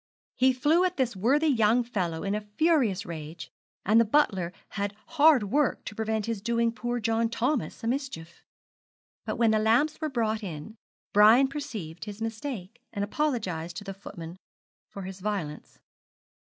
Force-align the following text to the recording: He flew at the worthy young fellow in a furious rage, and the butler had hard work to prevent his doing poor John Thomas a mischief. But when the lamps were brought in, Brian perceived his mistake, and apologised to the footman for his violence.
He 0.35 0.51
flew 0.51 0.83
at 0.83 0.97
the 0.97 1.13
worthy 1.15 1.45
young 1.49 1.83
fellow 1.83 2.23
in 2.23 2.33
a 2.33 2.41
furious 2.41 3.05
rage, 3.05 3.51
and 3.85 4.01
the 4.01 4.03
butler 4.03 4.51
had 4.69 4.95
hard 5.09 5.43
work 5.51 5.85
to 5.85 5.93
prevent 5.93 6.25
his 6.25 6.41
doing 6.41 6.71
poor 6.71 6.99
John 6.99 7.29
Thomas 7.29 7.83
a 7.83 7.87
mischief. 7.87 8.41
But 9.27 9.35
when 9.35 9.51
the 9.51 9.59
lamps 9.59 10.01
were 10.01 10.09
brought 10.09 10.41
in, 10.41 10.75
Brian 11.13 11.47
perceived 11.47 12.05
his 12.05 12.19
mistake, 12.19 12.81
and 12.91 13.03
apologised 13.03 13.75
to 13.77 13.83
the 13.83 13.93
footman 13.93 14.37
for 14.89 15.03
his 15.03 15.19
violence. 15.19 15.77